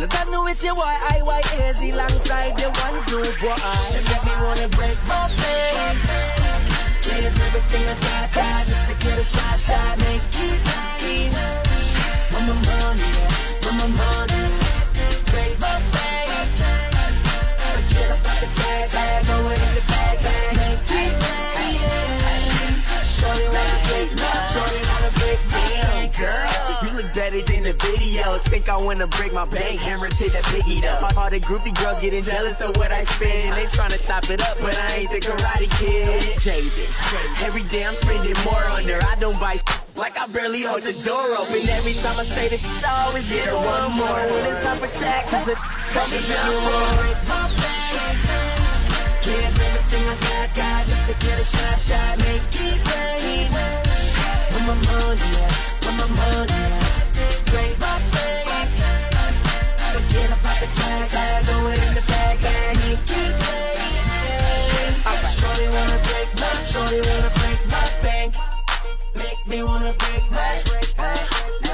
This 0.00 0.64
your 0.64 0.74
boy 0.74 0.82
IYAZ 0.82 1.92
alongside 1.92 2.58
the 2.58 2.68
ones 2.84 3.06
New 3.08 3.24
Boyz. 3.40 3.80
She 3.88 4.00
make 4.12 4.24
me 4.26 4.32
wanna 4.44 4.68
break 4.76 4.98
my 5.08 5.24
bank. 5.40 5.98
Give 7.00 7.40
everything 7.40 7.88
I 7.88 7.94
got, 8.00 8.34
got 8.34 8.66
just 8.66 8.89
better 27.14 27.40
than 27.42 27.64
the 27.64 27.74
videos. 27.74 28.42
Think 28.48 28.68
I 28.68 28.76
wanna 28.76 29.06
break 29.06 29.32
my 29.32 29.44
bank, 29.44 29.80
hammer 29.80 30.08
to 30.08 30.24
the 30.24 30.42
biggie 30.52 30.80
though. 30.80 31.20
All, 31.20 31.30
the 31.30 31.40
groupie 31.40 31.74
girls 31.82 32.00
getting 32.00 32.22
jealous 32.22 32.60
of 32.60 32.76
what 32.76 32.90
I 32.92 33.00
spend. 33.02 33.44
And 33.44 33.56
they 33.56 33.66
tryna 33.66 33.98
stop 33.98 34.28
it 34.30 34.42
up, 34.42 34.58
but 34.60 34.76
I 34.76 34.96
ain't 34.96 35.10
the 35.10 35.20
karate 35.20 35.68
kid. 35.78 36.36
Jaded. 36.38 36.88
Every 37.42 37.62
day 37.64 37.84
I'm 37.84 37.92
spending 37.92 38.36
more 38.44 38.64
on 38.70 38.84
her. 38.84 39.00
I 39.06 39.16
don't 39.16 39.38
buy 39.38 39.56
like 39.96 40.18
I 40.18 40.26
barely 40.28 40.62
hold 40.62 40.82
the 40.82 40.92
door 41.04 41.26
open. 41.38 41.60
Every 41.68 41.94
time 41.94 42.18
I 42.18 42.24
say 42.24 42.48
this, 42.48 42.64
I 42.64 43.04
always 43.06 43.28
get 43.28 43.46
her 43.48 43.56
one 43.56 43.92
more. 43.92 44.22
When 44.32 44.46
it's 44.46 44.62
time 44.62 44.78
for 44.78 44.88
taxes, 44.98 45.48
it 45.48 45.58
comes 45.92 46.12
She 46.12 46.22
to 46.22 46.28
make 46.28 46.44
me 46.46 46.56
wanna 46.64 46.96
break 46.96 47.18
my 47.28 47.42
bank. 47.60 48.50
Give 49.22 49.60
everything 49.60 50.04
I 50.08 50.16
got, 50.16 50.48
got 50.56 50.86
just 50.86 51.04
to 51.08 51.14
get 51.20 51.36
a 51.36 51.44
shot, 51.44 51.78
shot, 51.78 52.18
make 52.18 52.40
it 52.56 52.78
rain. 52.88 53.50
For 54.50 54.60
my 54.60 54.74
money, 54.74 55.32
for 55.36 55.69
me 69.50 69.64
wanna 69.64 69.92
break 69.98 70.30
my, 70.30 70.62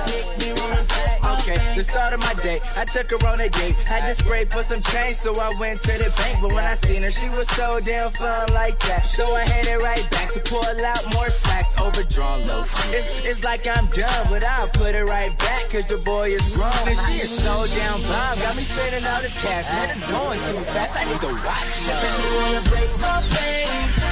make 0.09 0.39
me 0.41 0.49
wanna 0.57 0.83
break 0.89 1.47
Okay, 1.47 1.77
the 1.77 1.85
start 1.85 2.15
of 2.15 2.21
my 2.21 2.33
day, 2.43 2.59
I 2.75 2.85
took 2.87 3.11
her 3.11 3.29
on 3.29 3.41
a 3.41 3.49
date. 3.49 3.75
Had 3.87 4.09
to 4.09 4.15
spray 4.15 4.47
for 4.47 4.65
some 4.65 4.81
change, 4.81 5.17
so 5.17 5.39
I 5.39 5.55
went 5.61 5.83
to 5.83 5.93
the 5.93 6.11
bank. 6.19 6.41
But 6.41 6.55
when 6.55 6.65
I 6.65 6.75
seen 6.75 7.03
her, 7.03 7.11
she 7.11 7.29
was 7.29 7.47
so 7.51 7.79
damn 7.81 8.11
fun 8.13 8.49
like 8.55 8.79
that. 8.89 9.05
So 9.05 9.35
I 9.35 9.43
headed 9.47 9.83
right 9.83 10.11
back 10.11 10.33
to 10.33 10.41
pull 10.41 10.65
out 10.65 11.05
more 11.13 11.29
stacks, 11.29 11.79
overdrawn 11.81 12.47
low. 12.49 12.65
It's, 12.91 13.29
it's 13.29 13.45
like 13.45 13.67
I'm 13.67 13.87
done, 13.89 14.27
but 14.31 14.43
I'll 14.45 14.69
put 14.69 14.95
it 14.95 15.05
right 15.05 15.39
back, 15.39 15.69
cause 15.69 15.89
your 15.91 16.01
boy 16.01 16.31
is 16.31 16.57
grown. 16.57 16.89
And 16.89 16.99
she 17.07 17.21
is 17.21 17.31
so 17.31 17.67
damn 17.77 18.01
bomb, 18.09 18.39
got 18.41 18.57
me 18.57 18.63
spending 18.63 19.05
all 19.07 19.21
this 19.21 19.35
cash. 19.35 19.69
Man, 19.69 19.91
it's 19.91 20.11
going 20.11 20.41
too 20.49 20.65
fast, 20.73 20.97
I 20.97 21.05
need 21.05 21.21
to 21.21 21.33
watch 21.45 21.71
She 21.71 21.93
it. 21.93 22.01
make 22.03 22.19
me 22.25 22.29
wanna 22.41 22.63
break 22.71 22.91
my 22.99 23.23
bank. 23.37 24.06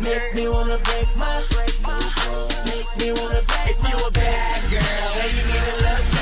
Make 0.00 0.32
me 0.32 0.48
wanna 0.48 0.78
break 0.84 1.08
my, 1.16 1.42
heart 1.82 2.54
make 2.66 2.86
me 2.98 3.10
wanna 3.10 3.42
break 3.42 3.70
If 3.70 3.82
you 3.82 4.06
a 4.06 4.10
bad 4.12 4.70
girl 4.70 5.22
and 5.22 5.32
you 5.32 5.42
need 5.42 5.58
a 5.58 5.76
little 5.82 6.17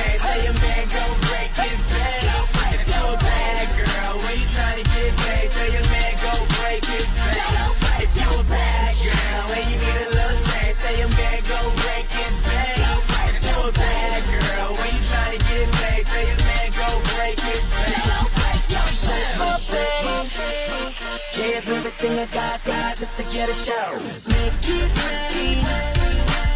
Give 21.36 21.68
everything 21.68 22.18
I 22.18 22.24
got, 22.32 22.64
got 22.64 22.96
just 22.96 23.18
to 23.18 23.24
get 23.24 23.50
a 23.50 23.52
show. 23.52 23.92
Make 24.26 24.56
it 24.72 24.88
rain. 25.04 25.60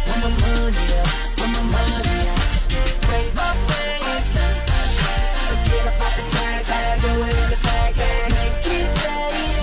For 0.05 0.17
my 0.17 0.29
money, 0.41 0.87
for 1.37 1.47
my 1.53 1.63
money. 1.69 2.21
Break 3.05 3.29
my 3.37 3.53
bank. 3.69 4.25
Forget 5.45 5.85
about 5.85 6.13
the 6.17 6.23
tag, 6.33 6.65
tag, 6.65 6.99
throw 6.99 7.13
it 7.13 7.29
in 7.29 7.47
the 7.53 7.59
bag. 7.61 7.93
Make 8.33 8.65
it 8.73 8.89
rain. 9.05 9.53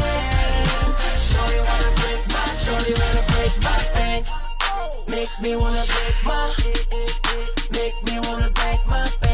Shorty 1.19 1.59
wanna 1.67 1.91
break 1.99 2.23
my, 2.31 2.47
shorty 2.63 2.95
wanna 2.95 3.23
break 3.35 3.55
my 3.67 3.79
bank. 3.95 4.23
Make 5.09 5.35
me 5.43 5.57
wanna 5.57 5.83
break 5.83 6.17
my, 6.25 6.55
make 7.73 7.99
me 8.07 8.21
wanna 8.23 8.51
break 8.51 8.87
my. 8.87 9.28